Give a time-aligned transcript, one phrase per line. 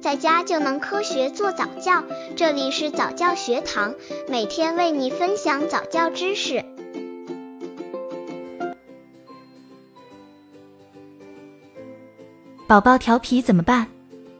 [0.00, 2.02] 在家就能科学做早教。
[2.34, 3.94] 这里是早教学堂，
[4.28, 6.64] 每天为你分享早教知识。
[12.66, 13.86] 宝宝调皮怎么办？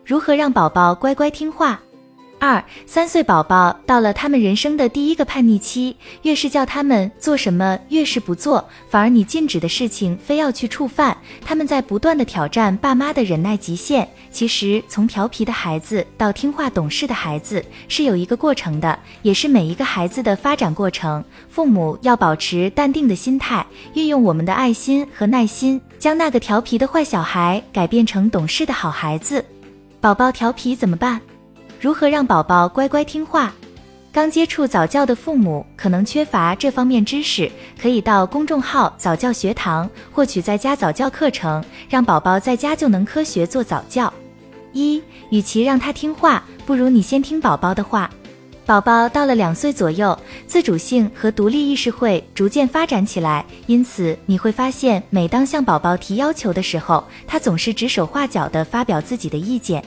[0.04, 1.80] 如何让宝宝乖乖听话？
[2.40, 11.14] 二三岁宝宝到了他们人生的第一个叛逆期，越是叫他们做什么，越是不做，反而你禁止的事情非要去触犯。
[11.44, 14.08] 他们在不断的挑战爸妈的忍耐极限。
[14.32, 21.22] 其实，从调皮的孩子到听话懂事的孩子，是有一个过程的，也是每一个孩子的发展过程。
[21.50, 29.44] 父母要保持淡定的心态，运用我们的爱心和耐心，将那个调皮的坏小孩改变成懂事的好孩子。
[30.00, 31.20] 宝宝调皮怎么办？
[31.80, 33.50] 如何让宝宝乖乖听话？
[34.12, 44.12] 刚接触早教的父母可能缺乏这方面知识，可以到公众号早教学堂获取在家早教课程，让宝宝在家就能科学做早教。
[44.74, 48.10] 一，与其让他听话，不如你先听宝宝的话。
[48.66, 59.82] 宝宝到了两岁左右，自主性和独立意识会逐渐发展起来，因此你会发现，每当向宝宝提要求的时候，他总是指手画脚地发表自己的意见。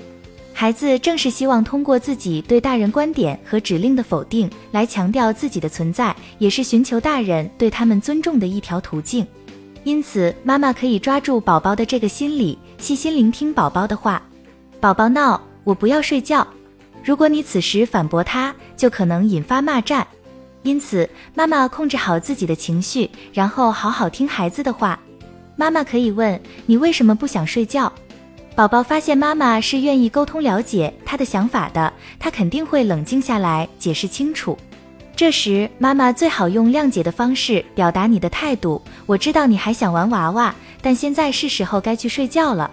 [0.54, 9.26] 孩子正是希望通过自己对大人观点和指令的否定来强调自己的存在，也是寻求大人对他们尊重的一条途径。
[9.84, 14.22] 因此，妈妈可以抓住宝宝的这个心理，细心聆听宝宝的话。
[14.80, 16.48] 宝宝闹，我不要睡觉。
[17.04, 20.08] 如果你此时反驳他，就可能引发骂战。
[20.62, 24.98] 因此，妈妈控制好自己的情绪，然后好好听孩子的话。
[25.58, 27.92] 妈妈可以问你为什么不想睡觉。
[28.56, 34.56] 宝宝发现妈妈是愿意沟通了解他的想法的，他肯定会冷静下来解释清楚。
[35.16, 38.80] 这时，妈妈最好用谅解的方式表达你的态度。
[39.08, 42.70] 我知道你还想玩娃娃，但现在是时候该去睡觉了。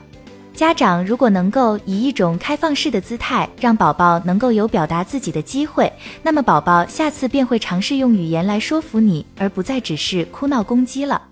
[0.53, 5.91] 家长如果能够以一种开放式的姿态，让宝宝能够有表达自己的机会，
[6.23, 11.23] 那么宝宝下次便会尝试用语言来说服你，而不再只是哭闹攻击了。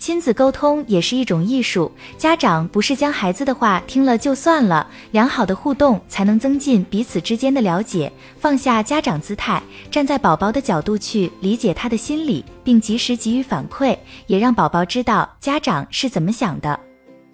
[0.00, 13.94] 亲子沟通也是一种艺术，家长不是将孩子的话听了就算了，良好的互动才能增进彼此之间的了解，放下家长姿态，站在宝宝的角度去理解他的心理，并及时给予反馈，
[14.26, 16.80] 也让宝宝知道家长是怎么想的。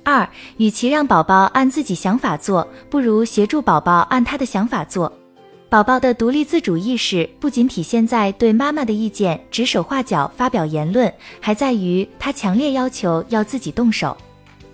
[0.03, 5.12] 二，与其让宝宝按自己想法做，不如协助宝宝按他的想法做。
[5.69, 14.16] 宝宝的独立自主意识不仅体现在对妈妈的意见指手画脚、发表言论，还在于他强烈要求要自己动手。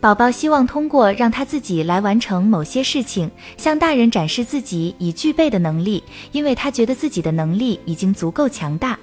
[0.00, 8.98] 宝宝希望通过让他自己来完成某些事情，向大人展示自己已具备的能力，因为他觉得自己的能力已经足够强大。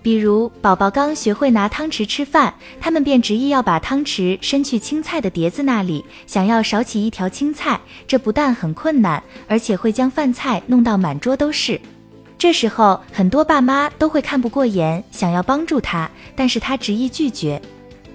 [0.00, 7.78] 比如，宝宝刚学会拿汤匙吃饭，他们便执意要把汤匙伸去青菜的碟子那里，想要少起一条青菜。
[8.06, 11.78] 这不但很困难，而且会将饭菜弄到满桌都是。
[12.38, 17.60] 这时候，很多爸妈都会看不过眼，想要帮助他，但是他执意拒绝。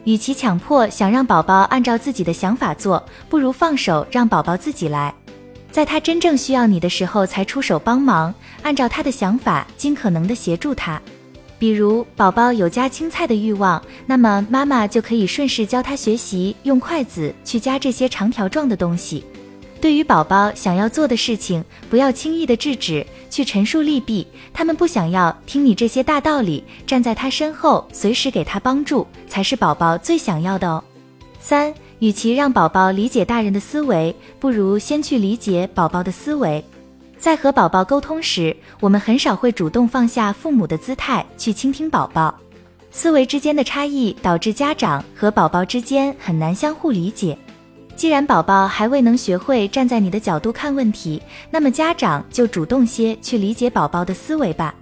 [0.06, 5.14] 与其强迫想让宝宝按照自己的想法做，不如放手让宝宝自己来，
[5.72, 8.34] 在他真正需要你的时候才出手帮忙，
[8.64, 11.02] 按照他的想法，尽可能的协助他。
[11.60, 19.24] 比如宝宝有夹青菜的欲望，那么妈妈就可以顺势教他学习用筷子去夹这些长条状的东西。
[19.80, 24.26] 对于宝宝想要做的事情，不要轻易的制止，去陈述利弊。
[24.54, 30.82] 他们不想要听你这些大道理，站在他身后，随时给他帮助，才是宝宝最想要的哦。
[31.40, 36.64] 三，与其让宝宝理解大人的思维，不如先去理解宝宝的思维。
[37.24, 42.38] 在和宝宝沟通时，我们很少会主动放下父母的姿态去倾听宝宝。
[42.92, 47.38] 思维之间的差异导致家长和宝宝之间很难相互理解。
[47.96, 54.76] 既然宝宝还未能学会站在你的角度看问题，那么家长就主动些去理解宝宝的思维吧。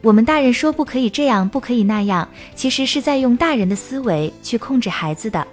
[0.00, 5.46] 我们大人说不可以这样，不可以那样，其实是在用大人的思维去控制孩子的。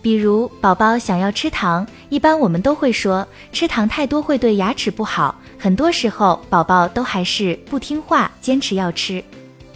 [0.00, 5.34] 比如宝宝想要吃糖，一般我们都会说吃糖太多会对牙齿不好。
[5.62, 9.22] 很多时候宝宝都还是不听话，坚持要吃。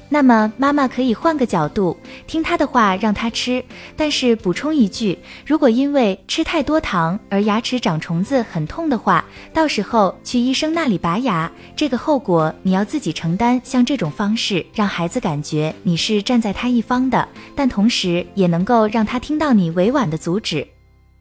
[0.08, 1.94] 那么妈妈可以换个角度，
[2.26, 3.62] 听他的话，让他吃。
[3.94, 9.22] 但是补充一句，如果因为吃太多糖而牙齿长虫子很痛的话，
[9.52, 13.60] 到时候去医生那里拔牙，这个后果你要自己承担。
[13.62, 20.66] 像这种方式，让孩子感觉你是站在他一方的，但同时也能够让他听到你委婉的阻止。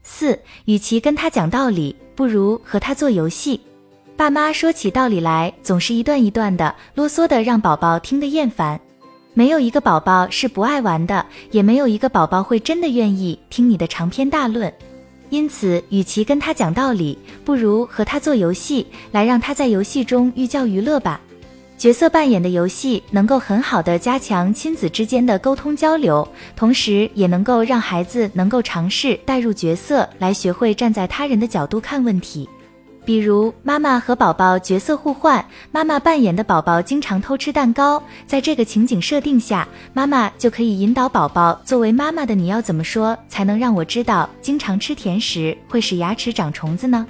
[0.03, 3.59] 四，与其跟他讲道理，不如和他做游戏。
[4.15, 8.79] 爸妈说起道理来，总是一段一段的啰嗦的，让宝宝听得厌烦。
[9.33, 14.71] 没有一个宝宝是不爱玩的，也没有一个宝宝会真的愿意听你的长篇大论。
[15.31, 21.19] 因此，与其跟他讲道理，不如和他做游戏，来让他在游戏中寓教于乐吧。
[21.75, 26.25] 角色扮演的游戏能够很好的加强亲子之间的沟通交流，
[26.55, 32.47] 同时也能够让孩子能够尝试代入角色，来学会站在他人的角度看问题。
[33.05, 47.05] 比如，妈妈和宝宝角色互换，妈妈扮演的宝宝经常偷吃蛋糕，在这个情景设定下，妈妈就可以引导宝宝，作为妈妈的你要怎么说才能让我知道，经常吃甜食会使牙齿长虫子呢？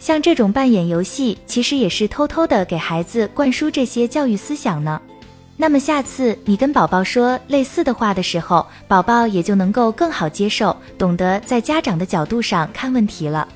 [0.00, 5.00] 像这种扮演游戏，其实也是偷偷的给孩子灌输这些教育思想呢。
[5.56, 13.46] 那么下次你跟宝宝说类似的话的时候，宝宝也就能够更好接受，懂得在家长的角度上看问题了。